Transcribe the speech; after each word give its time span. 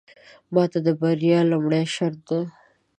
ماته 0.53 0.79
د 0.85 0.87
بريا 0.99 1.39
لومړې 1.51 1.83
شرط 1.95 2.19
دی. 2.29 2.41